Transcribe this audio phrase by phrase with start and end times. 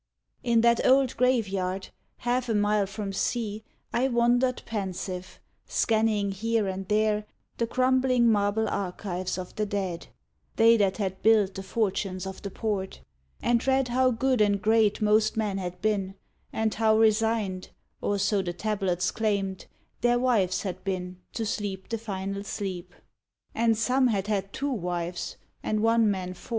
[0.41, 3.63] In that old graveyard, half a mile from sea,
[3.93, 7.27] I wandered pensive, scanning here and there
[7.57, 10.07] The crumbling, marble archives of the dead
[10.55, 13.01] They that had built the fortunes of the port
[13.43, 16.15] And read how good and great most men had been,
[16.51, 17.69] And how resigned
[18.01, 19.67] or so the tablets claimed
[20.01, 22.95] Their wives had been to sleep the final sleep;
[23.53, 26.49] And some had had two wives, and one man four.